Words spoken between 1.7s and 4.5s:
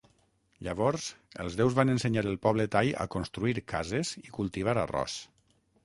van ensenyar el poble tai a construir cases i